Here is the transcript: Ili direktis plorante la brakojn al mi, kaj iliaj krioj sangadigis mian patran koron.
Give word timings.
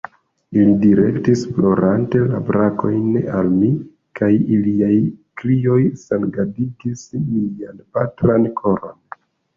Ili 0.59 0.71
direktis 0.83 1.41
plorante 1.57 2.21
la 2.31 2.39
brakojn 2.47 3.19
al 3.41 3.51
mi, 3.57 3.69
kaj 4.21 4.31
iliaj 4.57 4.91
krioj 5.43 5.79
sangadigis 6.07 7.05
mian 7.29 7.81
patran 7.99 8.49
koron. 8.63 8.99